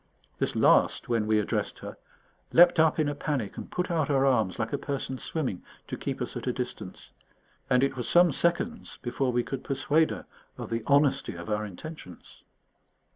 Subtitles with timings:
[0.39, 1.95] This last, when we addressed her,
[2.51, 5.95] leaped up in a panic and put out her arms, like a person swimming, to
[5.95, 7.11] keep us at a distance,
[7.69, 10.25] and it was some seconds before we could persuade her
[10.57, 12.43] of the honesty of our intentions.